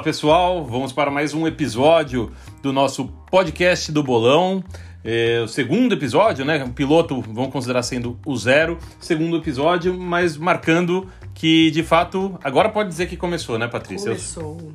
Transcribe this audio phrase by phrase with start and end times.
[0.00, 2.32] Fala pessoal, vamos para mais um episódio
[2.62, 4.64] do nosso podcast do Bolão.
[5.04, 6.64] É, o segundo episódio, né?
[6.64, 8.78] O piloto vamos considerar sendo o zero.
[8.98, 14.12] Segundo episódio, mas marcando que de fato agora pode dizer que começou, né, Patrícia?
[14.12, 14.72] Começou.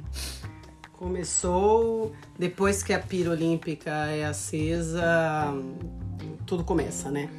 [0.93, 5.51] Começou depois que a pira olímpica é acesa,
[6.46, 7.29] tudo começa, né?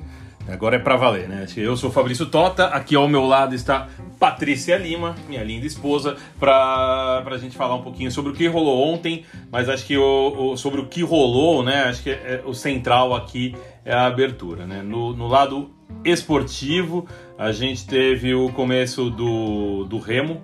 [0.48, 1.44] Agora é pra valer, né?
[1.56, 6.16] Eu sou o Fabrício Tota, aqui ao meu lado está Patrícia Lima, minha linda esposa,
[6.38, 10.52] pra, pra gente falar um pouquinho sobre o que rolou ontem, mas acho que o,
[10.52, 11.84] o sobre o que rolou, né?
[11.84, 14.82] Acho que é, o central aqui é a abertura, né?
[14.82, 15.70] No, no lado
[16.04, 17.06] esportivo,
[17.36, 20.42] a gente teve o começo do, do remo,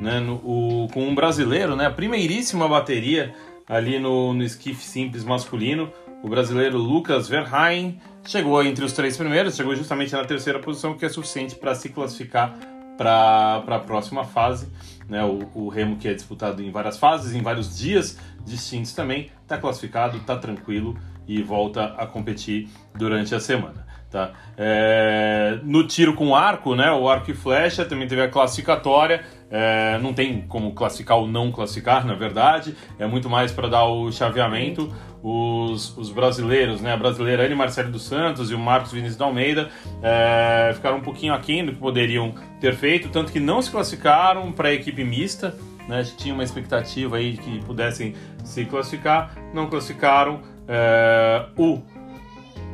[0.00, 0.20] né?
[0.20, 1.86] No, o, com um brasileiro, né?
[1.86, 3.34] A primeiríssima bateria
[3.68, 5.90] ali no, no esquife simples masculino,
[6.22, 11.04] o brasileiro Lucas Verheyen chegou entre os três primeiros, chegou justamente na terceira posição, que
[11.04, 12.56] é suficiente para se classificar
[12.96, 14.68] para a próxima fase.
[15.08, 15.24] Né?
[15.24, 19.58] O, o, remo que é disputado em várias fases, em vários dias distintos também, está
[19.58, 23.86] classificado, está tranquilo e volta a competir durante a semana.
[24.10, 24.32] Tá?
[24.58, 29.24] É, no tiro com arco, né, o arco e flecha também teve a classificatória.
[29.48, 32.74] É, não tem como classificar ou não classificar, na verdade.
[32.98, 34.92] É muito mais para dar o chaveamento.
[35.22, 39.26] Os, os, brasileiros, né, a brasileira Anne Marcelo dos Santos e o Marcos Vinícius da
[39.26, 39.68] Almeida,
[40.02, 44.50] é, ficaram um pouquinho aquém do que poderiam ter feito, tanto que não se classificaram
[44.50, 45.54] para a equipe mista.
[45.86, 48.14] Né, a gente tinha uma expectativa aí de que pudessem
[48.44, 50.40] se classificar, não classificaram.
[50.66, 51.82] É, o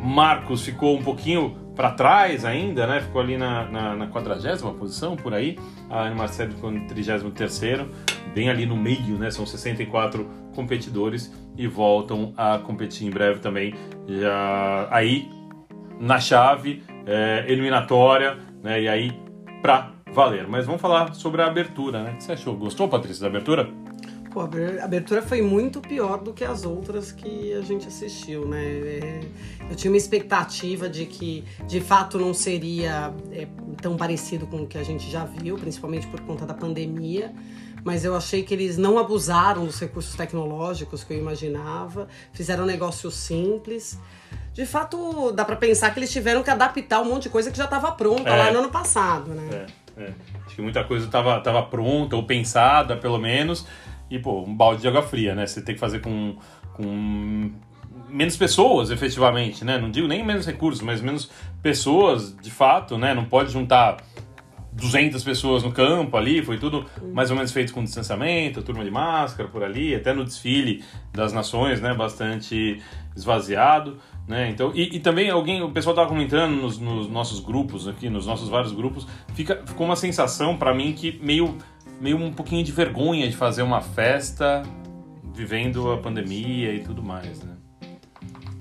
[0.03, 3.01] Marcos ficou um pouquinho para trás ainda, né?
[3.01, 5.59] Ficou ali na, na, na 40 posição, por aí.
[5.91, 7.87] A Ana Marcelo ficou no 33,
[8.35, 9.31] bem ali no meio, né?
[9.31, 13.75] São 64 competidores e voltam a competir em breve também.
[14.09, 15.31] Já aí
[16.01, 18.83] na chave é, eliminatória, né?
[18.83, 19.13] E aí
[19.61, 20.49] para valer.
[20.49, 22.13] Mas vamos falar sobre a abertura, né?
[22.13, 22.57] O que você achou?
[22.57, 23.69] Gostou, Patrícia, da abertura?
[24.37, 28.63] Pô, a abertura foi muito pior do que as outras que a gente assistiu, né?
[28.63, 29.21] É,
[29.71, 33.49] eu tinha uma expectativa de que, de fato, não seria é,
[33.81, 37.33] tão parecido com o que a gente já viu, principalmente por conta da pandemia.
[37.83, 42.67] Mas eu achei que eles não abusaram dos recursos tecnológicos que eu imaginava, fizeram um
[42.67, 43.99] negócio simples.
[44.53, 47.57] De fato, dá para pensar que eles tiveram que adaptar um monte de coisa que
[47.57, 48.37] já estava pronta é.
[48.37, 49.67] lá no ano passado, né?
[49.97, 50.15] É, é.
[50.45, 53.67] Acho que muita coisa estava tava pronta ou pensada, pelo menos
[54.11, 55.47] e, pô, um balde de água fria, né?
[55.47, 56.37] Você tem que fazer com,
[56.75, 57.53] com
[58.09, 59.79] menos pessoas, efetivamente, né?
[59.79, 61.31] Não digo nem menos recursos, mas menos
[61.63, 63.15] pessoas, de fato, né?
[63.15, 63.97] Não pode juntar
[64.73, 68.91] 200 pessoas no campo ali, foi tudo mais ou menos feito com distanciamento, turma de
[68.91, 71.95] máscara por ali, até no desfile das nações, né?
[71.95, 72.81] Bastante
[73.17, 74.51] esvaziado, né?
[74.51, 78.27] Então, e, e também alguém, o pessoal tava comentando nos, nos, nossos grupos aqui, nos
[78.27, 81.57] nossos vários grupos, fica, ficou uma sensação para mim que meio
[82.01, 84.63] meio um pouquinho de vergonha de fazer uma festa
[85.35, 87.57] vivendo a pandemia e tudo mais, né?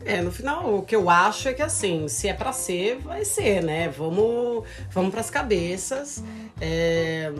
[0.03, 3.25] É, no final, o que eu acho é que assim, se é para ser, vai
[3.25, 3.89] ser, né?
[3.89, 6.23] Vamos, vamos para as cabeças.
[6.61, 7.31] É...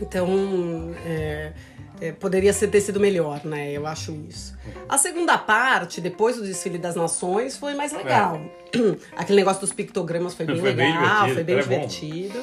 [0.00, 1.52] Então, é...
[2.00, 3.72] É, poderia ter sido melhor, né?
[3.72, 4.56] Eu acho isso.
[4.88, 8.40] A segunda parte, depois do desfile das nações, foi mais legal.
[8.72, 8.78] É.
[9.18, 12.40] Aquele negócio dos pictogramas foi bem foi legal, bem foi bem divertido.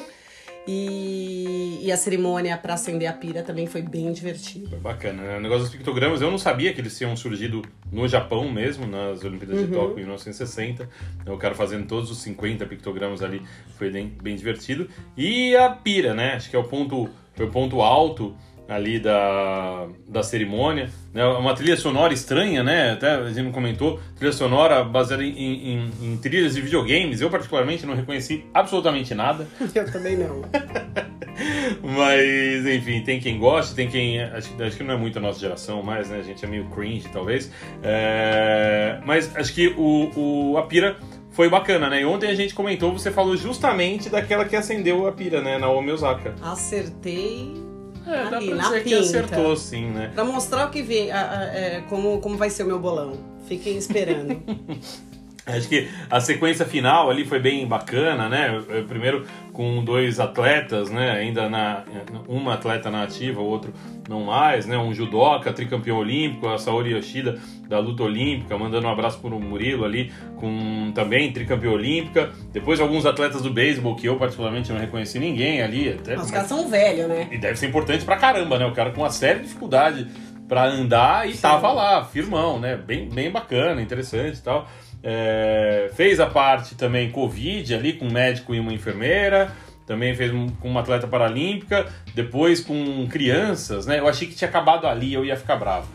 [0.66, 4.68] E, e a cerimônia para acender a pira também foi bem divertida.
[4.68, 5.36] Foi bacana, né?
[5.36, 7.62] O negócio dos pictogramas, eu não sabia que eles tinham surgido
[7.92, 9.66] no Japão mesmo, nas Olimpíadas uhum.
[9.66, 10.88] de Tóquio em 1960.
[11.28, 13.42] O cara fazendo todos os 50 pictogramas ali
[13.78, 14.88] foi bem, bem divertido.
[15.16, 16.34] E a pira, né?
[16.34, 18.36] Acho que é o ponto, foi o ponto alto
[18.68, 20.90] ali da, da cerimônia.
[21.12, 21.24] Né?
[21.24, 22.92] Uma trilha sonora estranha, né?
[22.92, 24.00] Até a gente não comentou.
[24.16, 27.20] Trilha sonora baseada em, em, em, trilhas de videogames.
[27.20, 29.46] Eu, particularmente, não reconheci absolutamente nada.
[29.74, 30.42] Eu também não.
[31.82, 34.20] Mas, enfim, tem quem goste, tem quem.
[34.22, 36.18] Acho, acho, que não é muito a nossa geração mais, né?
[36.18, 37.52] A gente é meio cringe, talvez.
[37.82, 40.96] É, mas acho que o, o, a pira
[41.32, 42.00] foi bacana, né?
[42.00, 45.58] E ontem a gente comentou, você falou justamente daquela que acendeu a pira, né?
[45.58, 46.34] Na Osaka.
[46.42, 47.65] Acertei
[48.06, 50.10] é, dá ali, pra dizer que acertou, sim, né?
[50.14, 53.18] Pra mostrar o que vem, a, a, é, como, como vai ser o meu bolão.
[53.46, 54.42] Fiquem esperando.
[55.56, 58.60] Acho que a sequência final ali foi bem bacana, né?
[58.88, 61.12] Primeiro com dois atletas, né?
[61.12, 61.84] Ainda na
[62.26, 63.72] uma atleta na ativa, o outro
[64.08, 64.76] não mais, né?
[64.76, 67.38] Um judoca, tricampeão olímpico, a Saori Yoshida
[67.68, 72.30] da luta olímpica, mandando um abraço pro Murilo ali, com também tricampeão olímpica.
[72.52, 76.16] Depois alguns atletas do beisebol que eu particularmente não reconheci ninguém ali, até.
[76.16, 77.28] Os caras são velhos, né?
[77.30, 78.66] E deve ser importante pra caramba, né?
[78.66, 80.08] O cara com uma série de dificuldade
[80.48, 81.42] para andar e Sim.
[81.42, 82.76] tava lá, firmão, né?
[82.76, 84.68] Bem, bem bacana, interessante e tal.
[85.02, 89.52] É, fez a parte também Covid ali com um médico e uma enfermeira.
[89.86, 94.00] também fez um, com uma atleta paralímpica, depois com crianças, né?
[94.00, 95.86] Eu achei que tinha acabado ali, eu ia ficar bravo.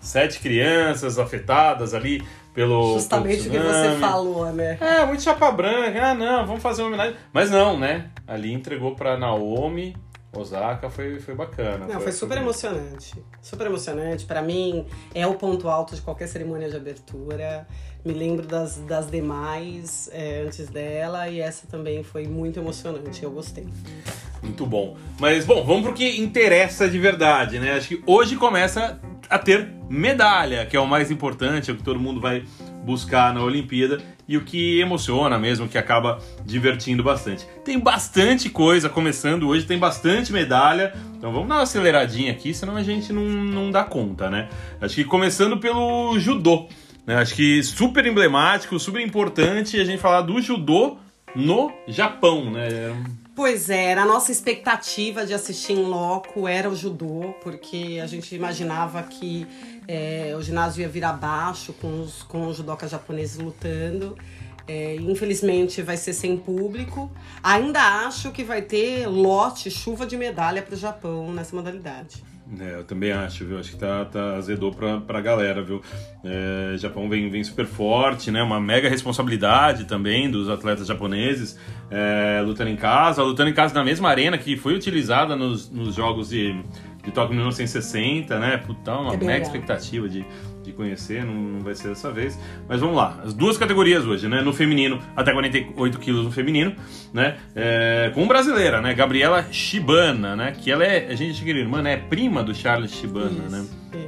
[0.00, 2.22] Sete crianças afetadas ali
[2.54, 2.94] pelo.
[2.94, 4.78] Justamente o que você falou, né?
[4.80, 6.10] É, muito chapa branca.
[6.10, 7.16] Ah, não, vamos fazer uma homenagem.
[7.32, 8.06] Mas não, né?
[8.26, 9.96] Ali entregou pra Naomi.
[10.40, 11.86] Osaka foi, foi bacana.
[11.86, 13.14] Não, foi, foi super emocionante.
[13.40, 14.24] Super emocionante.
[14.24, 17.66] Para mim, é o ponto alto de qualquer cerimônia de abertura.
[18.04, 23.22] Me lembro das, das demais é, antes dela e essa também foi muito emocionante.
[23.22, 23.66] Eu gostei.
[24.42, 24.96] Muito bom.
[25.18, 27.72] Mas, bom, vamos pro que interessa de verdade, né?
[27.72, 29.00] Acho que hoje começa
[29.30, 32.44] a ter medalha, que é o mais importante, é o que todo mundo vai
[32.84, 37.46] buscar na Olimpíada e o que emociona mesmo, que acaba divertindo bastante.
[37.64, 42.76] Tem bastante coisa começando hoje, tem bastante medalha, então vamos dar uma aceleradinha aqui, senão
[42.76, 44.48] a gente não, não dá conta, né?
[44.80, 46.68] Acho que começando pelo judô,
[47.06, 47.16] né?
[47.16, 50.96] Acho que super emblemático, super importante a gente falar do judô
[51.34, 52.68] no Japão, né?
[53.34, 58.06] Pois é, era a nossa expectativa de assistir em loco era o judô, porque a
[58.06, 59.44] gente imaginava que
[59.86, 64.16] é, o ginásio ia vir abaixo com os, com os judocas japoneses lutando.
[64.66, 67.10] É, infelizmente vai ser sem público.
[67.42, 72.24] Ainda acho que vai ter lote, chuva de medalha para o Japão nessa modalidade.
[72.60, 73.58] É, eu também acho, viu?
[73.58, 75.82] Acho que tá, tá azedou pra, pra galera, viu?
[76.22, 78.42] É, Japão vem, vem super forte, né?
[78.42, 81.58] Uma mega responsabilidade também dos atletas japoneses
[81.90, 85.94] é, lutando em casa, lutando em casa na mesma arena que foi utilizada nos, nos
[85.94, 86.54] jogos de,
[87.04, 88.56] de Tóquio 1960, né?
[88.56, 89.42] Puta, uma é mega legal.
[89.42, 90.24] expectativa de,
[90.62, 92.38] de conhecer, não, não, vai ser dessa vez.
[92.68, 94.40] Mas vamos lá, as duas categorias hoje, né?
[94.40, 96.74] No feminino, até 48 quilos no feminino,
[97.12, 97.36] né?
[97.54, 98.94] É, com brasileira, né?
[98.94, 100.52] Gabriela Shibana, né?
[100.52, 101.92] Que ela é, a gente chega irmã, né?
[101.92, 103.44] É prima do Charles Shibana, né?
[103.46, 103.66] isso, né?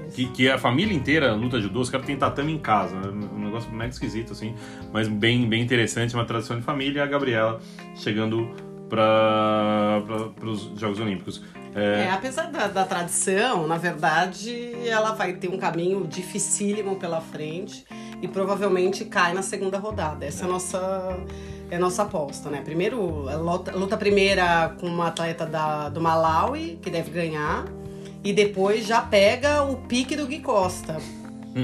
[0.08, 0.16] Isso.
[0.16, 3.08] Que, que a família inteira luta judô, os caras têm tatame em casa, né?
[3.08, 4.54] um negócio mega esquisito, assim,
[4.92, 7.00] mas bem, bem interessante, uma tradição de família.
[7.00, 7.60] E a Gabriela
[7.94, 8.50] chegando
[8.88, 10.02] para
[10.42, 11.42] os Jogos Olímpicos.
[11.74, 17.20] É, é apesar da, da, tradição, na verdade, ela vai ter um caminho dificílimo pela
[17.20, 17.84] frente
[18.22, 20.24] e provavelmente cai na segunda rodada.
[20.24, 21.18] Essa é a nossa,
[21.70, 22.62] é a nossa aposta, né?
[22.62, 22.98] Primeiro,
[23.38, 27.66] luta, luta primeira com uma atleta da, do Malawi, que deve ganhar,
[28.24, 30.96] e depois já pega o pique do Gui Costa,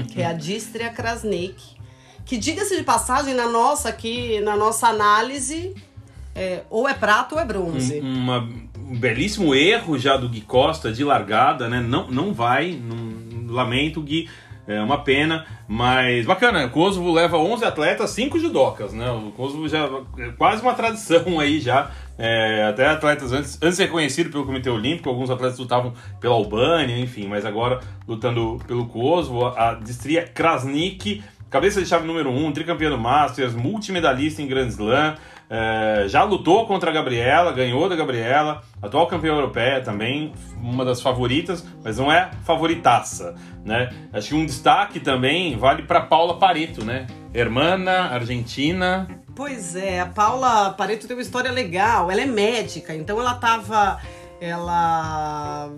[0.09, 1.73] que é a Distria Krasnik.
[2.25, 5.75] Que diga-se de passagem, na nossa aqui, na nossa análise,
[6.35, 7.99] é, ou é prata ou é bronze.
[7.99, 8.47] Uma
[8.93, 11.81] um belíssimo erro já do Gui Costa de largada, né?
[11.81, 14.29] Não, não vai, não, lamento, Gui.
[14.65, 16.65] É uma pena, mas bacana.
[16.65, 19.11] O Kosovo leva 11 atletas, 5 judocas, né?
[19.11, 21.91] O Kosovo já é quase uma tradição aí já.
[22.17, 26.35] É, até atletas antes, antes de ser conhecido pelo Comitê Olímpico, alguns atletas lutavam pela
[26.35, 29.47] Albânia, enfim, mas agora lutando pelo Kosovo.
[29.47, 34.67] A Distria Krasnik, cabeça de chave número 1, um, tricampeã do Masters, multimedalista em Grand
[34.67, 35.15] Slam.
[35.49, 41.01] É, já lutou contra a Gabriela, ganhou da Gabriela, atual campeã europeia também, uma das
[41.01, 43.89] favoritas, mas não é favoritaça, né?
[44.11, 47.07] Acho que um destaque também vale para Paula Pareto, né?
[47.33, 49.07] Hermana, argentina.
[49.35, 53.99] Pois é, a Paula Pareto tem uma história legal, ela é médica, então ela estava
[54.41, 55.71] ela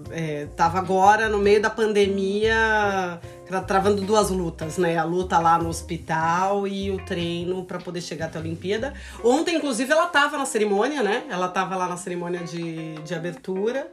[0.47, 3.19] estava é, agora no meio da pandemia
[3.67, 4.97] travando duas lutas, né?
[4.97, 8.93] A luta lá no hospital e o treino para poder chegar até a Olimpíada.
[9.23, 11.23] Ontem, inclusive, ela estava na cerimônia, né?
[11.29, 13.87] Ela estava lá na cerimônia de, de abertura.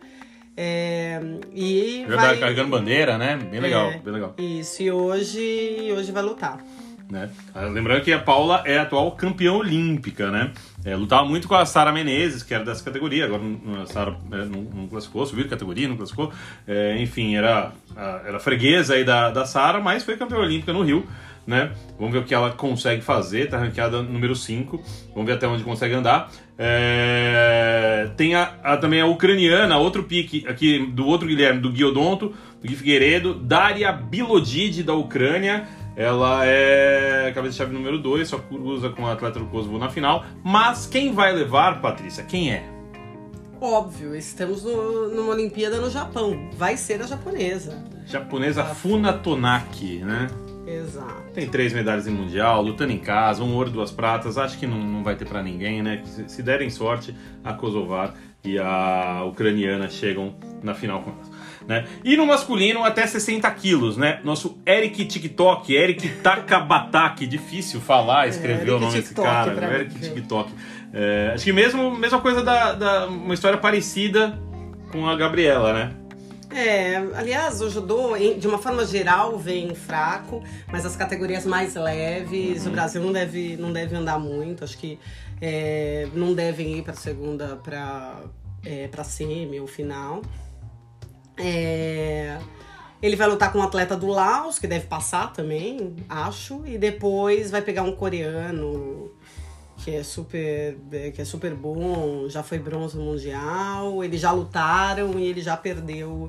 [0.57, 1.21] É,
[1.55, 2.39] e vai...
[2.39, 3.37] carregando bandeira, né?
[3.37, 4.35] Bem legal, é, bem legal.
[4.37, 6.59] Isso, e hoje, hoje vai lutar.
[7.12, 7.28] Né?
[7.54, 10.50] Ah, lembrando que a Paula é a atual campeã olímpica, né?
[10.83, 13.42] É, lutava muito com a Sara Menezes, que era dessa categoria, agora
[13.83, 16.33] a Sara é, não, não, classificou, subiu de categoria, não classificou.
[16.66, 17.71] É, enfim, era,
[18.26, 21.07] era freguesa aí da, da Sara, mas foi campeã olímpica no Rio.
[21.47, 21.73] Né?
[21.99, 24.83] Vamos ver o que ela consegue fazer, tá ranqueada número 5.
[25.12, 26.31] Vamos ver até onde consegue andar.
[26.57, 28.09] É...
[28.16, 32.28] Tem a, a, também a ucraniana, outro pique aqui do outro Guilherme, do Guiodonto,
[32.62, 35.69] do Gui Figueiredo, Daria Bilodid da Ucrânia.
[35.95, 40.25] Ela é cabeça-chave número 2, só cruza com o atleta do Kosovo na final.
[40.43, 42.25] Mas quem vai levar, Patrícia?
[42.25, 42.65] Quem é?
[43.61, 46.51] Óbvio, estamos no, numa Olimpíada no Japão.
[46.57, 47.85] Vai ser a japonesa.
[48.07, 50.27] Japonesa Funa Tonaki, né?
[50.67, 51.23] Exato.
[51.35, 54.39] Tem três medalhas em Mundial, lutando em casa, um ouro, duas pratas.
[54.39, 56.03] Acho que não, não vai ter para ninguém, né?
[56.05, 61.31] Se, se derem sorte, a Kosovar e a ucraniana chegam na final com nós.
[61.66, 61.87] Né?
[62.04, 64.21] E no masculino, até 60 quilos, né?
[64.25, 69.75] Nosso Eric TikTok, Eric Takabataki, difícil falar, escrever é, o nome desse cara, né?
[69.75, 70.52] Eric TikTok.
[70.92, 74.38] É, acho que mesmo, mesma coisa da, da, uma história parecida
[74.90, 75.92] com a Gabriela, né?
[76.54, 82.64] É, aliás, o judô, de uma forma geral, vem fraco, mas as categorias mais leves,
[82.64, 82.69] uhum.
[82.69, 84.62] o Brasil não deve, não deve andar muito.
[84.62, 84.99] Acho que
[85.40, 88.21] é, não devem ir para segunda, para
[88.64, 90.23] é, para semi ou final.
[91.37, 92.39] É,
[93.03, 97.51] ele vai lutar com um atleta do Laos, que deve passar também, acho, e depois
[97.51, 99.11] vai pegar um coreano
[99.79, 100.79] que é super
[101.12, 106.29] que é super bom, já foi bronze mundial, eles já lutaram e ele já perdeu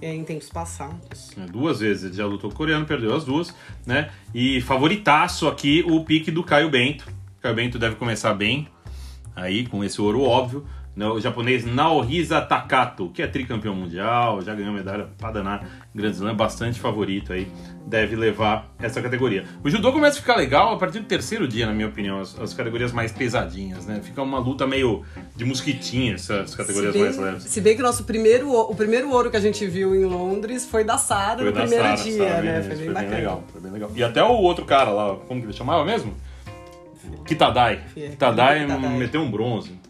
[0.00, 1.32] é, em tempos passados.
[1.36, 3.52] É, duas vezes ele já lutou com o coreano, perdeu as duas,
[3.84, 4.10] né?
[4.32, 7.06] E favoritaço aqui o pique do Caio Bento.
[7.40, 8.68] Caio Bento deve começar bem
[9.34, 10.64] aí com esse ouro óbvio,
[10.96, 16.34] o japonês Naohisa Takato, que é tricampeão mundial, já ganhou medalha para danar Grand Slam,
[16.34, 17.48] bastante favorito aí,
[17.86, 19.44] deve levar essa categoria.
[19.64, 22.38] O judô começa a ficar legal a partir do terceiro dia, na minha opinião, as,
[22.38, 24.00] as categorias mais pesadinhas, né?
[24.02, 25.02] Fica uma luta meio
[25.34, 27.44] de mosquitinha essas categorias bem, mais leves.
[27.44, 30.66] Se bem que o nosso primeiro, o primeiro ouro que a gente viu em Londres
[30.66, 32.62] foi da Sara no da primeiro Sarah, dia, Sarah, né?
[32.62, 33.90] Foi, bem, foi bem legal, foi bem legal.
[33.94, 36.14] E até o outro cara lá, como que ele chamava mesmo?
[37.26, 37.82] Kitadai.
[37.94, 38.66] Kitadai
[38.98, 39.81] meteu um bronze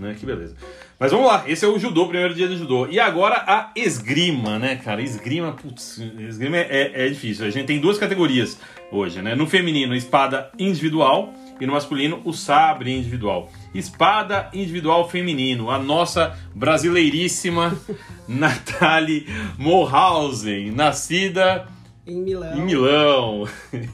[0.00, 0.16] né?
[0.18, 0.56] Que beleza.
[0.98, 2.86] Mas vamos lá, esse é o judô, primeiro dia de judô.
[2.88, 5.00] E agora a esgrima, né, cara?
[5.00, 7.46] Esgrima, putz, esgrima é, é, é difícil.
[7.46, 8.58] A gente tem duas categorias
[8.90, 9.34] hoje, né?
[9.34, 13.50] No feminino, espada individual e no masculino, o sabre individual.
[13.74, 17.78] Espada individual feminino, a nossa brasileiríssima
[18.26, 19.26] Nathalie
[19.58, 21.66] Mohausen, nascida
[22.06, 22.56] em Milão.
[22.56, 23.48] Em Milão.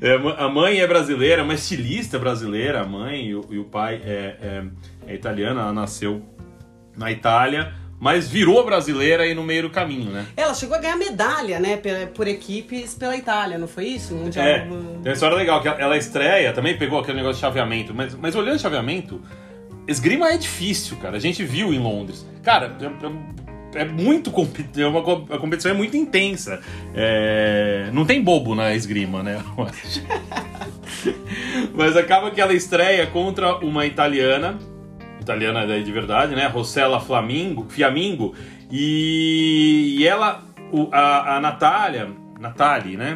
[0.00, 4.64] É, a mãe é brasileira, uma estilista brasileira, a mãe, e o, pai é, é,
[5.08, 6.22] é italiano, ela nasceu
[6.96, 10.26] na Itália, mas virou brasileira aí no meio do caminho, né?
[10.36, 11.80] Ela chegou a ganhar medalha, né,
[12.14, 14.14] por equipes pela Itália, não foi isso?
[14.14, 14.46] Mundial...
[14.46, 18.14] É, tem uma história legal, que ela estreia, também pegou aquele negócio de chaveamento, mas,
[18.14, 19.20] mas olhando o chaveamento,
[19.88, 21.16] esgrima é difícil, cara.
[21.16, 22.24] A gente viu em Londres.
[22.42, 22.76] Cara,
[23.74, 24.32] é muito
[24.76, 25.00] é uma
[25.34, 26.60] a competição é muito intensa.
[26.94, 29.42] É, não tem bobo na esgrima, né?
[31.74, 34.58] Mas acaba que ela estreia contra uma italiana,
[35.20, 36.46] italiana de verdade, né?
[36.46, 38.34] Rossella Flamingo, Fiamingo,
[38.70, 42.08] e, e ela, o, a, a Natália,
[42.38, 43.14] Natali, né?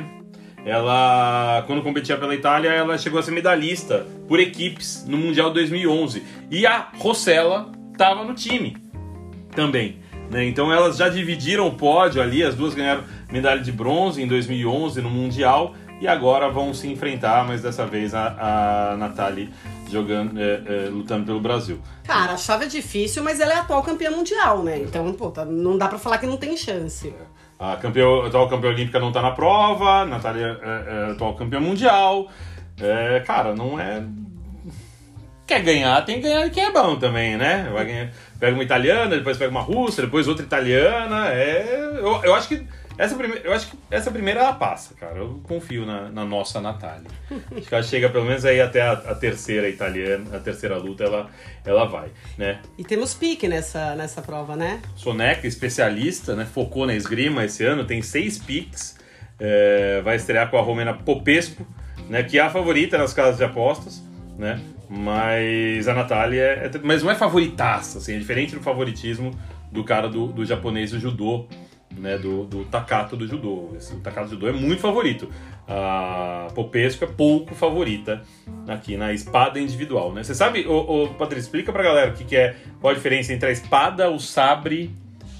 [0.64, 6.22] Ela, quando competia pela Itália, ela chegou a ser medalhista por equipes no Mundial 2011.
[6.50, 8.76] E a Rossella estava no time
[9.54, 10.01] também.
[10.32, 10.46] Né?
[10.46, 15.02] Então elas já dividiram o pódio ali, as duas ganharam medalha de bronze em 2011
[15.02, 19.52] no Mundial e agora vão se enfrentar, mas dessa vez a, a Nathalie
[19.90, 21.78] jogando, é, é, lutando pelo Brasil.
[22.02, 24.78] Cara, a chave é difícil, mas ela é a atual campeã mundial, né?
[24.78, 27.14] Então, pô, tá, não dá para falar que não tem chance.
[27.58, 31.34] A, campeã, a atual campeã olímpica não tá na prova, a Natália é, é atual
[31.34, 32.28] campeã mundial.
[32.80, 34.02] É, cara, não é.
[35.46, 37.68] Quer ganhar, tem que ganhar quem é bom também, né?
[37.70, 38.10] Vai ganhar
[38.42, 41.32] pega uma italiana, depois pega uma russa, depois outra italiana.
[41.32, 42.66] É, eu, eu acho que
[42.98, 45.18] essa primeira, eu acho que essa primeira ela passa, cara.
[45.18, 47.06] Eu confio na, na nossa Natália.
[47.56, 51.04] Acho que ela chega pelo menos aí até a, a, terceira italiana, a terceira luta,
[51.04, 51.30] ela,
[51.64, 52.60] ela vai, né?
[52.76, 54.82] E temos pique nessa, nessa prova, né?
[54.96, 56.44] Soneca, especialista, né?
[56.44, 58.98] Focou na esgrima esse ano, tem seis piques.
[59.38, 61.64] É, vai estrear com a Romena Popesco,
[62.08, 62.24] né?
[62.24, 64.02] Que é a favorita nas casas de apostas,
[64.36, 64.60] né?
[64.94, 69.30] Mas a Natália é, é, Mas não é favoritaça, assim, é diferente do favoritismo
[69.70, 71.46] do cara do, do japonês do judô,
[71.96, 72.18] né?
[72.18, 73.70] Do, do Takato do judô.
[73.74, 75.30] Esse, o Takato do judô é muito favorito.
[75.66, 78.22] A Popesco é pouco favorita
[78.68, 80.22] aqui na espada individual, né?
[80.22, 83.32] Você sabe, ô, ô, Patrícia, explica pra galera o que, que é, qual a diferença
[83.32, 84.94] entre a espada, o sabre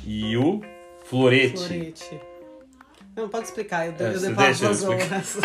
[0.07, 0.63] e o
[1.05, 1.59] florete.
[1.59, 2.21] Florete.
[3.15, 5.37] Não, pode explicar, eu, é, eu depois as horas.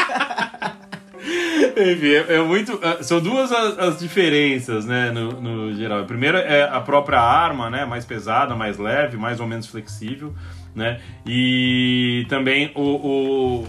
[1.77, 2.79] Enfim, é, é, muito.
[2.81, 6.05] É, são duas as, as diferenças, né, no, no, geral.
[6.05, 10.33] Primeiro é a própria arma, né, mais pesada, mais leve, mais ou menos flexível,
[10.73, 13.67] né, e também o, o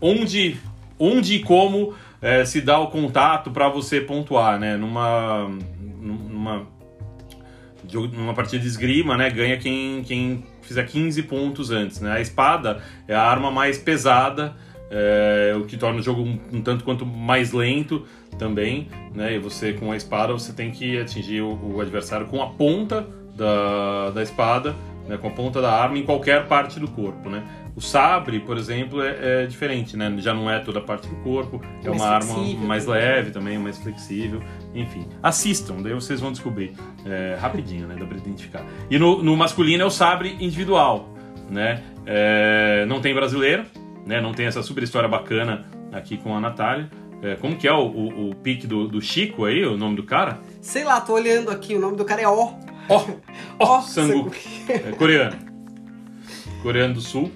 [0.00, 0.56] onde,
[0.98, 5.48] onde e como é, se dá o contato para você pontuar, né, numa,
[6.00, 6.66] numa,
[7.92, 12.82] numa partida de esgrima, né, ganha quem, quem fizer 15 pontos antes, né, a espada
[13.06, 14.56] é a arma mais pesada
[14.90, 18.04] é, o que torna o jogo um, um, tanto quanto mais lento
[18.38, 19.34] também, né?
[19.34, 23.06] E você com a espada você tem que atingir o, o adversário com a ponta
[23.34, 24.74] da, da espada,
[25.08, 25.16] né?
[25.16, 27.42] com a ponta da arma em qualquer parte do corpo, né?
[27.74, 30.14] O sabre, por exemplo, é, é diferente, né?
[30.18, 33.58] Já não é toda a parte do corpo, é mais uma arma mais leve também,
[33.58, 34.42] mais flexível,
[34.74, 35.06] enfim.
[35.22, 36.72] Assistam, daí vocês vão descobrir
[37.04, 37.96] é, rapidinho, né?
[37.98, 38.64] Dá pra identificar.
[38.90, 41.10] E no, no masculino é o sabre individual,
[41.50, 41.82] né?
[42.06, 43.64] É, não tem brasileiro,
[44.06, 44.20] né?
[44.20, 46.88] Não tem essa super história bacana aqui com a Natália.
[47.22, 50.04] É, como que é o, o, o pique do, do, Chico aí, o nome do
[50.04, 50.38] cara?
[50.60, 52.54] Sei lá, tô olhando aqui, o nome do cara é O.
[52.88, 53.04] Ó,
[53.58, 54.38] Ó, Sanguk.
[54.68, 55.36] É, coreano.
[56.62, 57.32] coreano do sul.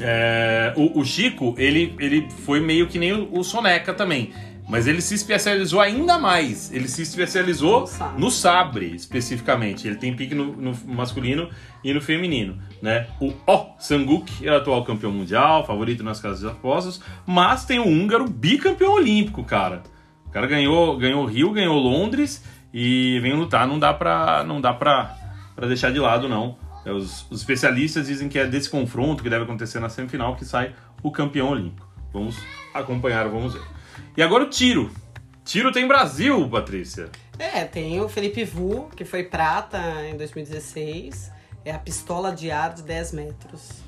[0.00, 4.32] É, o, o Chico, ele, ele foi meio que nem o, o Soneca também.
[4.70, 6.72] Mas ele se especializou ainda mais.
[6.72, 8.20] Ele se especializou No sabre.
[8.20, 9.86] no sabre, especificamente.
[9.88, 11.48] Ele tem pique no, no masculino
[11.82, 12.56] e no feminino.
[12.80, 13.08] Né?
[13.20, 17.00] O Oh Sanguk é o atual campeão mundial, favorito nas casas de apostas.
[17.26, 19.82] Mas tem o húngaro bicampeão olímpico, cara.
[20.26, 23.66] O cara ganhou, ganhou Rio, ganhou Londres e vem lutar.
[23.66, 25.16] Não dá pra, não dá pra,
[25.56, 26.56] pra deixar de lado, não.
[26.86, 30.44] É, Os, os especialistas dizem que é desse confronto que deve acontecer na semifinal que
[30.44, 30.72] sai
[31.02, 31.86] o campeão olímpico.
[32.12, 32.38] Vamos
[32.72, 33.62] acompanhar, vamos ver.
[34.20, 34.90] E agora o tiro.
[35.46, 37.08] Tiro tem Brasil, Patrícia.
[37.38, 41.32] É, tem o Felipe Vu, que foi prata em 2016.
[41.64, 43.82] É a pistola de ar de 10 metros.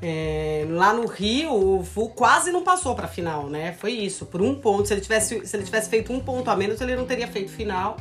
[0.00, 3.72] É, lá no Rio, o Vu quase não passou pra final, né?
[3.72, 4.86] Foi isso, por um ponto.
[4.86, 7.50] Se ele tivesse, se ele tivesse feito um ponto a menos, ele não teria feito
[7.50, 7.96] final.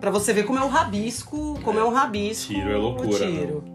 [0.00, 2.52] Pra você ver como é um rabisco, como é um rabisco.
[2.52, 3.73] Tiro é loucura, O tiro.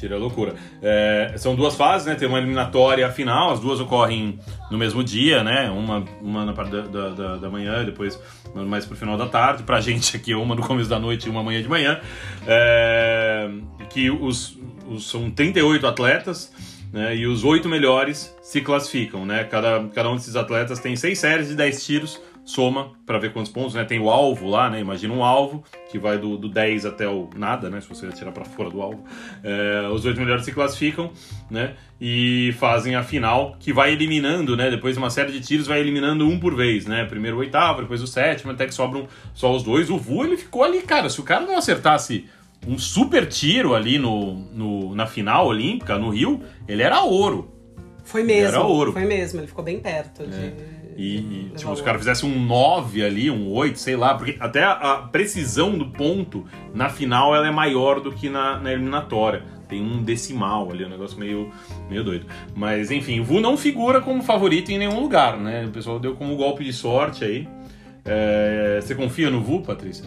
[0.00, 0.54] Tiro é loucura.
[0.82, 2.14] É, são duas fases, né?
[2.14, 4.38] Tem uma eliminatória final, as duas ocorrem
[4.70, 5.68] no mesmo dia, né?
[5.70, 6.80] Uma, uma na parte da,
[7.10, 8.18] da, da- manhã, depois
[8.54, 9.62] mais pro final da tarde.
[9.62, 12.00] Pra gente aqui, uma no começo da noite e uma manhã de manhã.
[12.46, 13.50] É,
[13.90, 14.56] que os,
[14.88, 16.52] os- são 38 atletas,
[16.92, 17.14] né?
[17.16, 19.44] E os oito melhores se classificam, né?
[19.44, 23.52] Cada, cada um desses atletas tem seis séries de 10 tiros, soma pra ver quantos
[23.52, 23.84] pontos, né?
[23.84, 24.80] Tem o alvo lá, né?
[24.80, 27.80] Imagina um alvo que vai do, do 10 até o nada, né?
[27.80, 29.04] Se você atirar pra fora do alvo.
[29.42, 31.10] É, os oito melhores se classificam,
[31.50, 31.74] né?
[32.00, 34.70] E fazem a final, que vai eliminando, né?
[34.70, 37.04] Depois de uma série de tiros, vai eliminando um por vez, né?
[37.04, 39.90] Primeiro o oitavo, depois o sétimo, até que sobram só os dois.
[39.90, 41.08] O Vu, ele ficou ali, cara.
[41.08, 42.26] Se o cara não acertasse
[42.66, 47.52] um super tiro ali no, no, na final olímpica, no Rio, ele era ouro.
[48.04, 48.48] Foi mesmo.
[48.48, 48.92] Era ouro.
[48.92, 50.79] Foi mesmo, ele ficou bem perto de.
[51.00, 54.14] E, e, de tipo, se o cara fizesse um 9 ali, um 8, sei lá,
[54.14, 58.60] porque até a, a precisão do ponto na final ela é maior do que na,
[58.60, 59.42] na eliminatória.
[59.66, 61.50] Tem um decimal ali, um negócio meio,
[61.88, 62.26] meio doido.
[62.54, 65.64] Mas enfim, o Vu não figura como favorito em nenhum lugar, né?
[65.64, 67.48] O pessoal deu como golpe de sorte aí.
[68.04, 70.04] É, você confia no Vu, Patrícia?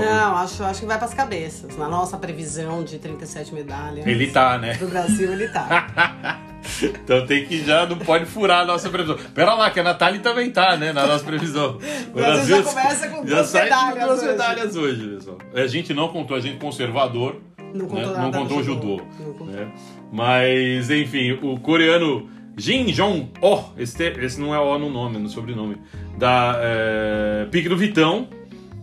[0.00, 1.76] Não, acho, acho que vai pras cabeças.
[1.76, 4.06] Na nossa previsão de 37 medalhas.
[4.06, 4.74] Ele tá, né?
[4.74, 6.38] Do Brasil, ele tá.
[6.82, 9.16] Então tem que já, não pode furar a nossa previsão.
[9.34, 11.78] Pera lá, que a Natália também tá, né, na nossa previsão.
[12.10, 14.26] O Brasil já começa com já duas sai com medalhas duas hoje.
[14.30, 15.38] medalhas hoje, pessoal.
[15.54, 17.40] A gente não contou, a gente conservador,
[17.72, 19.00] Não né, contou não nada contou do o judô.
[19.18, 19.46] Não contou.
[19.46, 19.68] né?
[20.12, 25.28] Mas, enfim, o coreano Jin Jong Oh, esse, esse não é O no nome, no
[25.28, 25.76] sobrenome,
[26.18, 28.28] da é, Pique do Vitão,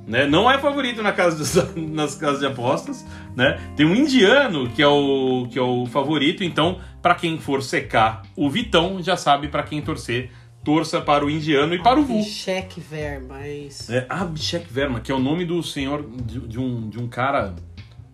[0.08, 0.26] né?
[0.28, 3.60] Não é favorito na casa nas casas de apostas, né?
[3.76, 8.24] Tem um indiano que é o que é o favorito, então para quem for secar
[8.36, 10.32] o Vitão já sabe para quem torcer.
[10.64, 12.24] Torça para o indiano e para o Vu.
[12.24, 13.88] Cheque ver, mas.
[13.88, 17.54] É Abhishek Verma, que é o nome do senhor de, de um, de um cara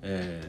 [0.02, 0.42] é,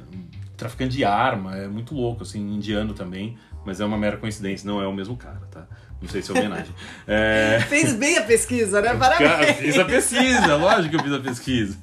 [0.57, 4.81] traficante de arma, é muito louco, assim, indiano também, mas é uma mera coincidência, não
[4.81, 5.67] é o mesmo cara, tá?
[6.03, 6.75] Não sei se é homenagem.
[7.07, 8.95] É, Fez bem a pesquisa, né?
[8.97, 9.57] Parabéns.
[9.59, 11.79] fiz a pesquisa, lógico que eu fiz a pesquisa.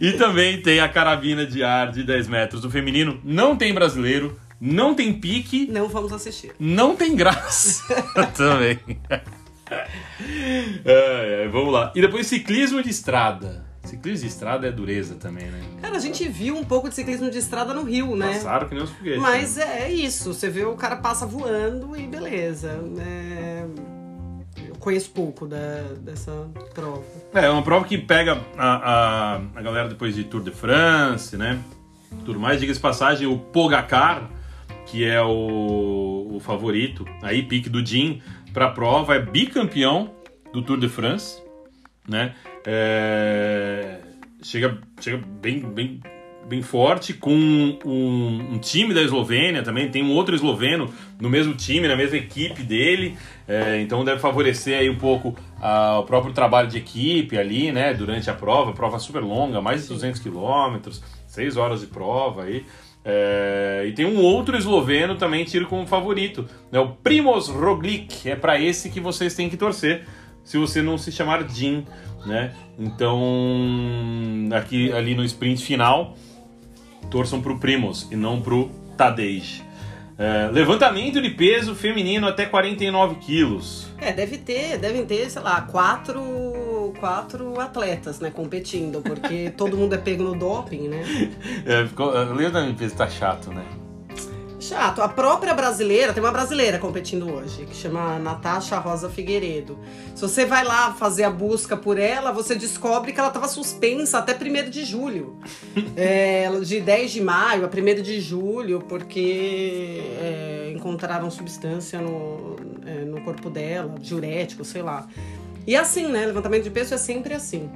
[0.00, 3.20] E também tem a carabina de ar de 10 metros do feminino.
[3.24, 6.52] Não tem brasileiro, não tem pique, Não vamos assistir.
[6.58, 7.94] não tem graça
[8.36, 8.78] também.
[10.84, 11.92] É, é, vamos lá.
[11.94, 13.64] E depois ciclismo de estrada.
[13.90, 15.60] Ciclismo de estrada é dureza também, né?
[15.82, 18.34] Cara, a gente viu um pouco de ciclismo de estrada no Rio, né?
[18.34, 19.20] Passaram que nem os foguetes.
[19.20, 19.82] Mas né?
[19.82, 22.78] é isso, você vê o cara passa voando e beleza.
[23.00, 23.64] É,
[24.68, 26.30] Eu conheço pouco da, dessa
[26.72, 27.02] prova.
[27.34, 31.36] É, é uma prova que pega a, a, a galera depois de Tour de France,
[31.36, 31.58] né?
[32.24, 32.60] Tudo mais.
[32.60, 34.30] Diga-se de passagem, o Pogacar,
[34.86, 38.22] que é o, o favorito, aí pique do Jim
[38.52, 40.12] pra prova, é bicampeão
[40.52, 41.42] do Tour de France,
[42.08, 42.34] né?
[42.66, 43.98] É,
[44.42, 46.00] chega, chega bem, bem,
[46.46, 51.54] bem forte com um, um time da Eslovênia também, tem um outro esloveno no mesmo
[51.54, 56.32] time, na mesma equipe dele, é, então deve favorecer aí um pouco ah, o próprio
[56.32, 61.02] trabalho de equipe ali, né, durante a prova, prova super longa, mais de 200 quilômetros,
[61.28, 62.64] 6 horas de prova aí,
[63.04, 68.36] é, e tem um outro esloveno também tiro como favorito, né, o Primoz Roglic, é
[68.36, 70.04] para esse que vocês têm que torcer,
[70.50, 71.86] se você não se chamar Jim,
[72.26, 72.52] né?
[72.76, 73.20] Então,
[74.52, 76.16] aqui ali no sprint final,
[77.08, 79.62] torçam pro Primos e não pro Tadej.
[80.18, 83.86] É, levantamento de peso feminino até 49 quilos.
[83.96, 89.94] É, deve ter, devem ter, sei lá, quatro, quatro atletas, né, competindo, porque todo mundo
[89.94, 91.30] é pego no doping, né?
[91.64, 93.64] É, ficou- levantamento de peso tá chato, né?
[94.70, 95.02] Chato.
[95.02, 99.76] A própria brasileira, tem uma brasileira competindo hoje, que chama Natasha Rosa Figueiredo.
[100.14, 104.18] Se você vai lá fazer a busca por ela, você descobre que ela estava suspensa
[104.18, 105.36] até 1 de julho.
[105.96, 112.56] é, de 10 de maio a 1 de julho, porque é, encontraram substância no,
[112.86, 115.08] é, no corpo dela, diurético, sei lá.
[115.66, 116.26] E assim, né?
[116.26, 117.68] Levantamento de peso é sempre assim.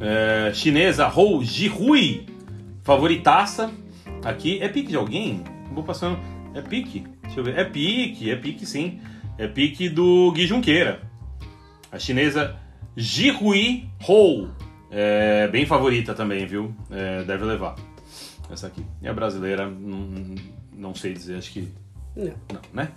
[0.00, 2.26] É, chinesa Hou Jihui,
[2.84, 3.70] favoritaça.
[4.24, 5.55] Aqui é pique de alguém?
[5.72, 6.18] Vou passando.
[6.54, 7.06] É pique?
[7.22, 7.58] Deixa eu ver.
[7.58, 9.00] É pique, é pique sim.
[9.38, 11.02] É pique do Gui Junqueira.
[11.92, 12.56] A chinesa
[12.96, 14.48] Jihui Hou.
[14.90, 16.74] É bem favorita também, viu?
[16.90, 17.74] É, deve levar.
[18.50, 18.84] Essa aqui.
[19.02, 20.34] E a brasileira, não,
[20.72, 21.68] não sei dizer, acho que.
[22.14, 22.32] Não.
[22.52, 22.88] Não, né?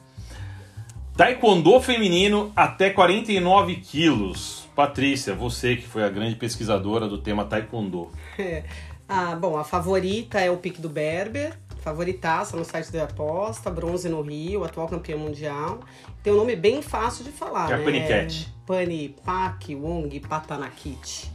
[1.17, 4.69] Taekwondo feminino até 49 quilos.
[4.73, 8.09] Patrícia, você que foi a grande pesquisadora do tema Taekwondo.
[8.39, 8.63] É.
[9.05, 11.57] Ah, bom, a favorita é o pique do Berber.
[11.79, 15.79] Favoritaça no site da aposta, bronze no Rio, atual campeão mundial.
[16.21, 17.83] Tem um nome bem fácil de falar, é né?
[17.83, 18.47] Panicat.
[18.65, 21.31] Pani Pak Wong Patanakit.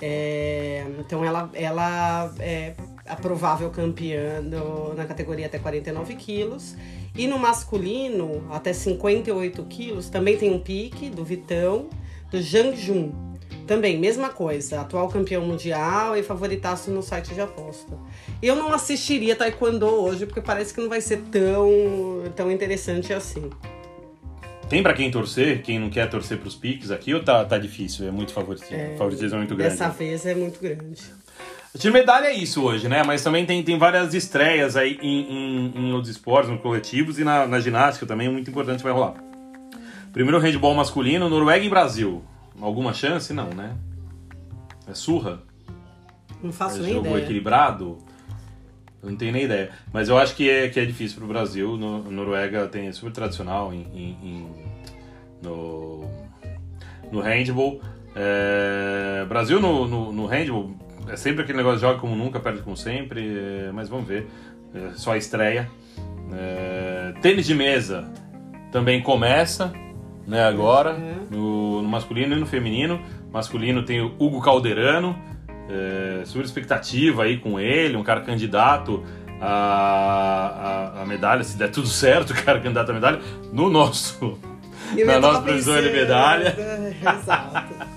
[0.00, 2.74] É, então ela, ela é
[3.06, 6.74] a provável campeã do- na categoria até 49 quilos.
[7.14, 11.88] E no masculino, até 58 quilos, também tem um pique do Vitão,
[12.30, 13.12] do Zhang Jun.
[13.66, 17.98] Também, mesma coisa, atual campeão mundial e favoritaço no site de aposta.
[18.40, 21.68] Eu não assistiria Taekwondo hoje, porque parece que não vai ser tão,
[22.36, 23.50] tão interessante assim.
[24.68, 25.62] Tem pra quem torcer?
[25.62, 28.06] Quem não quer torcer pros piques aqui ou tá, tá difícil?
[28.06, 28.96] É muito favoritismo.
[28.96, 29.70] favoritismo é muito grande.
[29.70, 31.02] Dessa vez é muito grande.
[31.74, 33.02] De medalha é isso hoje, né?
[33.04, 37.24] Mas também tem, tem várias estreias aí em, em, em outros esportes, nos coletivos e
[37.24, 39.14] na, na ginástica também, muito importante vai rolar.
[40.12, 42.22] Primeiro handball masculino, Noruega e Brasil.
[42.60, 43.32] Alguma chance?
[43.32, 43.76] Não, né?
[44.88, 45.40] É surra?
[46.42, 47.22] Não faço É nem jogo ideia.
[47.22, 47.98] equilibrado?
[49.02, 49.70] Eu não tenho nem ideia.
[49.92, 51.76] Mas eu acho que é, que é difícil pro Brasil.
[51.76, 54.54] No, Noruega tem é super tradicional em, em- em-
[55.42, 56.04] no,
[57.12, 57.80] no handball.
[58.14, 60.70] É, Brasil no, no, no handball
[61.08, 63.28] é sempre aquele negócio joga como nunca, perde como sempre.
[63.38, 64.26] é, mas vamos ver.
[64.74, 65.70] É só a estreia.
[66.32, 68.10] É, tênis de mesa
[68.72, 69.72] também começa
[70.26, 71.26] né, agora, Uhum.
[71.30, 73.00] no, no masculino e no feminino.
[73.32, 75.16] Masculino tem o Hugo Calderano,
[75.68, 79.04] é, super expectativa aí com ele, um cara candidato
[79.40, 83.20] a, a, a medalha, se der tudo certo, o cara candidato a medalha,
[83.52, 84.38] no nosso.
[84.96, 86.56] Eu na ia nossa previsão de medalha.
[87.00, 87.96] Exato.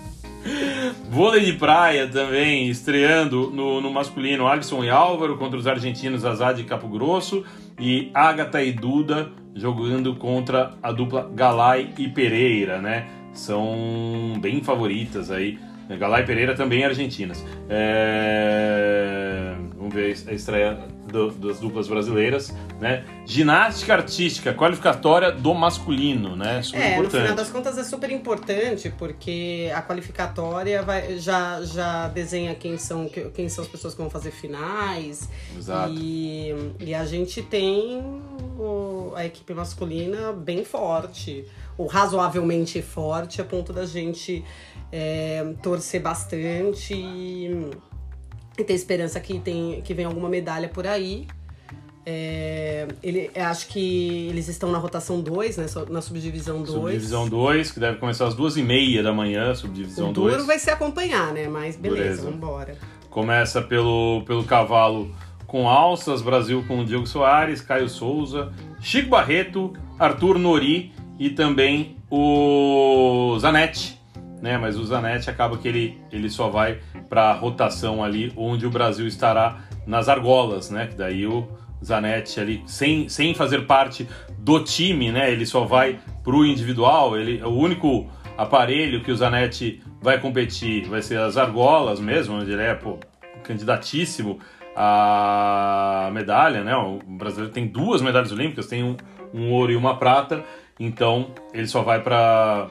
[1.10, 6.60] Vôlei de praia também, estreando no, no masculino, Alisson e Álvaro contra os argentinos Azad
[6.60, 7.44] e Capo Grosso
[7.80, 13.07] e Agatha e Duda jogando contra a dupla Galay e Pereira, né?
[13.33, 15.57] São bem favoritas aí.
[15.97, 17.43] Galay e Pereira também argentinas.
[17.67, 20.77] É, Vamos ver a estreia
[21.12, 23.04] do- das duplas brasileiras, né?
[23.26, 26.62] Ginástica artística, qualificatória do masculino, né?
[26.62, 27.22] Super É, no importante.
[27.22, 33.10] final das contas é super importante, porque a qualificatória vai, já, já desenha quem são,
[33.34, 35.28] quem são as pessoas que vão fazer finais.
[35.58, 35.93] Exato.
[35.93, 38.02] E, e a gente tem
[38.58, 41.45] o- a equipe masculina bem forte,
[41.78, 44.43] ou razoavelmente forte, a ponto da gente
[44.91, 47.69] é, torcer bastante e,
[48.62, 51.28] e ter esperança que, tem, que venha alguma medalha por aí.
[52.06, 55.65] É, ele, eu acho que eles estão na rotação 2, né?
[55.89, 56.69] Na subdivisão 2.
[56.69, 60.48] Subdivisão 2, que deve começar às duas e meia da manhã, subdivisão O duro 2.
[60.48, 61.48] vai ser acompanhar, né?
[61.48, 62.32] Mas beleza, Dureza.
[62.32, 62.78] vambora.
[63.10, 65.13] Começa pelo, pelo cavalo
[65.45, 73.38] com alças, Brasil com Diego Soares, Caio Souza, Chico Barreto, Arthur Nori e também o
[73.39, 73.98] Zanetti.
[74.41, 78.65] Né, mas o Zanetti acaba que ele, ele só vai para a rotação ali onde
[78.65, 80.89] o Brasil estará nas argolas, né?
[80.95, 81.45] Daí o
[81.84, 85.30] Zanetti ali sem, sem fazer parte do time, né?
[85.30, 90.88] Ele só vai pro individual, ele é o único aparelho que o Zanetti vai competir
[90.88, 92.97] vai ser as argolas mesmo, onde ele é pô,
[93.43, 94.39] candidatíssimo
[94.75, 96.75] à medalha, né?
[96.75, 98.95] O brasileiro tem duas medalhas olímpicas, tem um,
[99.34, 100.43] um ouro e uma prata,
[100.80, 102.69] então ele só vai para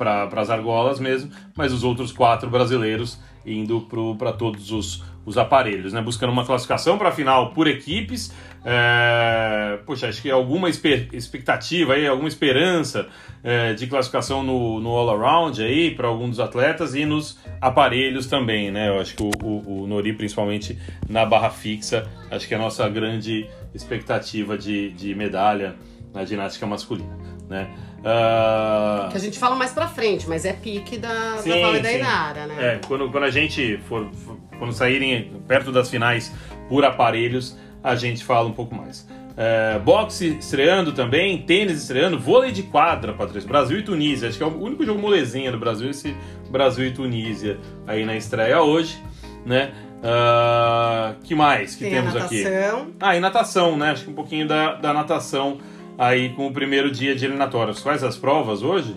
[0.00, 3.86] para as argolas mesmo, mas os outros quatro brasileiros indo
[4.18, 6.00] para todos os, os aparelhos, né?
[6.00, 8.34] Buscando uma classificação para a final por equipes.
[8.64, 13.08] É, poxa, acho que alguma expectativa aí, alguma esperança
[13.42, 18.26] é, de classificação no, no all around aí para alguns dos atletas e nos aparelhos
[18.26, 18.88] também, né?
[18.88, 22.60] Eu acho que o, o, o Nori, principalmente na barra fixa, acho que é a
[22.60, 25.76] nossa grande expectativa de, de medalha
[26.12, 27.16] na ginástica masculina,
[27.48, 27.70] né?
[28.04, 31.82] Ah, Que a gente fala mais pra frente, mas é pique da, Sim, da e
[31.82, 31.96] da sim.
[31.98, 32.56] Inara, né?
[32.74, 36.32] É, quando, quando a gente for, for- quando saírem perto das finais
[36.68, 39.06] por aparelhos, a gente fala um pouco mais.
[39.36, 43.48] É, boxe estreando também, tênis estreando, vôlei de quadra, Patrícia.
[43.48, 44.28] Brasil e Tunísia.
[44.28, 46.14] Acho que é o único jogo molezinha do Brasil, esse
[46.50, 48.98] Brasil e Tunísia aí na estreia hoje,
[49.46, 49.72] né?
[50.02, 52.42] Uh, que mais que Tem temos aqui?
[52.42, 52.86] natação.
[53.00, 53.90] Ah, e natação, né?
[53.90, 55.58] Acho que um pouquinho da, da natação
[56.00, 57.80] aí com o primeiro dia de eliminatórias.
[57.80, 58.94] Quais as provas hoje?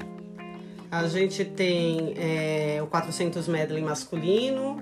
[0.90, 4.78] A gente tem é, o 400 medley masculino,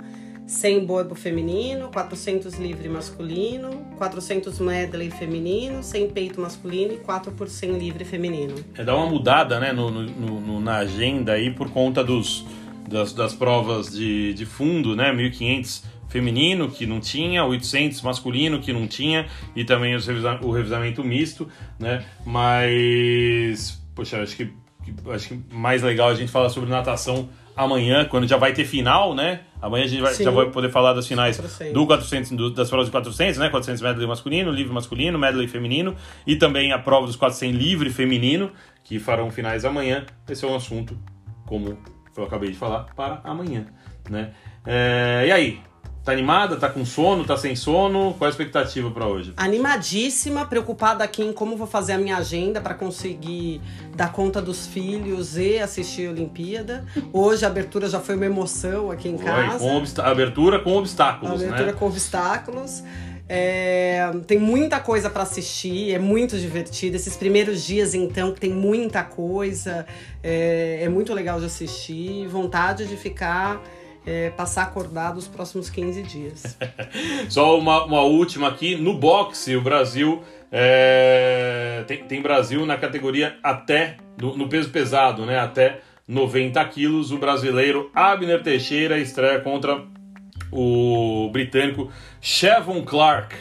[0.46, 7.48] 100 borbo feminino, 400 livre masculino, 400 medley feminino, 100 peito masculino e 4 por
[7.50, 8.54] 100 livre feminino.
[8.78, 12.46] É dar uma mudada, né, no, no- no- na agenda aí por conta dos,
[12.88, 15.12] das, das provas de, de fundo, né?
[15.12, 21.04] 1500 feminino, que não tinha, 800 masculino, que não tinha, e também revisa- o revisamento
[21.04, 21.48] misto,
[21.80, 22.04] né?
[22.26, 24.52] Mas, poxa, acho que,
[25.14, 29.14] acho que mais legal a gente falar sobre natação amanhã, quando já vai ter final,
[29.14, 29.42] né?
[29.62, 31.74] Amanhã a gente vai, já vai poder falar das finais 400.
[31.74, 33.50] do 400, do- das provas de 400, né?
[33.50, 35.96] 400 medley masculino, livre masculino, medley feminino
[36.26, 38.52] e também a prova dos 400 livre feminino,
[38.84, 40.06] que farão finais amanhã.
[40.28, 40.98] Esse é um assunto,
[41.46, 41.78] como
[42.18, 43.66] eu acabei de falar, para amanhã,
[44.10, 44.32] né?
[44.66, 45.60] É, e aí?
[46.04, 46.56] Tá animada?
[46.58, 47.24] Tá com sono?
[47.24, 48.16] Tá sem sono?
[48.18, 49.34] Qual a expectativa para hoje?
[49.38, 53.62] Animadíssima, preocupada aqui em como vou fazer a minha agenda para conseguir
[53.96, 56.84] dar conta dos filhos e assistir a Olimpíada.
[57.14, 59.60] Hoje a abertura já foi uma emoção aqui em Oi, casa.
[59.60, 61.74] com obsta- abertura com obstáculos, abertura né?
[61.74, 62.84] com obstáculos.
[63.30, 66.96] É, tem muita coisa para assistir, é muito divertido.
[66.98, 69.86] Esses primeiros dias, então, que tem muita coisa,
[70.22, 72.28] é, é muito legal de assistir.
[72.28, 73.62] Vontade de ficar,
[74.06, 76.58] é, passar acordado os próximos 15 dias.
[77.30, 78.76] Só uma, uma última aqui.
[78.76, 80.24] No boxe, o Brasil.
[80.52, 83.98] é, tem, tem Brasil na categoria até.
[84.20, 85.40] No, peso pesado, né?
[85.40, 87.12] Até 90 quilos.
[87.12, 89.84] O brasileiro Abner Teixeira estreia contra
[90.52, 93.36] o britânico Chevon Clark.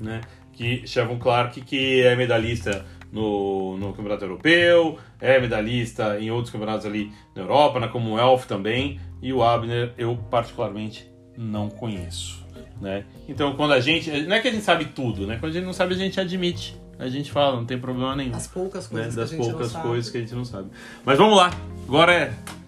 [0.00, 0.20] Né?
[0.52, 6.86] Que, Chevon Clark, que é medalhista no, no Campeonato Europeu, é medalhista em outros campeonatos
[6.86, 8.98] ali na Europa, na Commonwealth também.
[9.22, 11.08] E o Abner, eu particularmente
[11.38, 12.42] não conheço.
[12.80, 13.04] Né?
[13.28, 14.10] Então, quando a gente.
[14.22, 15.36] Não é que a gente sabe tudo, né?
[15.38, 16.76] Quando a gente não sabe, a gente admite.
[16.98, 18.34] A gente fala, não tem problema nenhum.
[18.34, 18.98] As poucas né?
[19.02, 19.88] coisas Das que a gente poucas não sabe.
[19.88, 20.68] coisas que a gente não sabe.
[21.04, 21.50] Mas vamos lá.
[21.86, 22.26] Agora é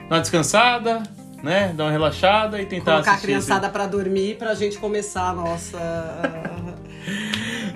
[0.08, 1.02] dar uma descansada,
[1.42, 1.72] né?
[1.76, 5.34] Dar uma relaxada e tentar Colocar a esse- criançada pra dormir pra gente começar a
[5.34, 5.78] nossa.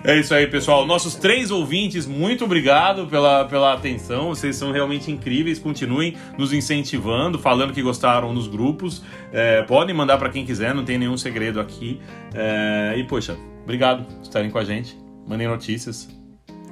[0.09, 0.87] É isso aí, pessoal.
[0.87, 4.29] Nossos três ouvintes, muito obrigado pela, pela atenção.
[4.29, 5.59] Vocês são realmente incríveis.
[5.59, 9.03] Continuem nos incentivando, falando que gostaram nos grupos.
[9.31, 12.01] É, podem mandar para quem quiser, não tem nenhum segredo aqui.
[12.35, 14.97] É, e, poxa, obrigado por estarem com a gente.
[15.27, 16.09] Mandem notícias.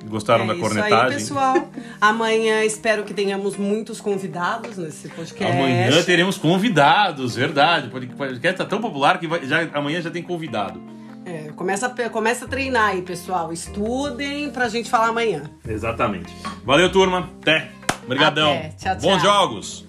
[0.09, 1.07] Gostaram é da isso cornetagem?
[1.07, 1.71] aí, pessoal.
[2.01, 5.55] Amanhã espero que tenhamos muitos convidados nesse podcast.
[5.55, 7.89] Amanhã teremos convidados, verdade.
[7.89, 10.96] O podcast está tão popular que vai- já, amanhã já tem convidado.
[11.27, 13.53] É, começa, a- começa a treinar aí, pessoal.
[13.53, 15.51] Estudem pra gente falar amanhã.
[15.67, 16.33] Exatamente.
[16.65, 17.29] Valeu, turma.
[17.43, 17.69] Até.
[18.05, 18.49] Obrigadão.
[18.53, 18.69] Até.
[18.79, 19.01] Tchau, tchau.
[19.11, 19.86] Bons jogos.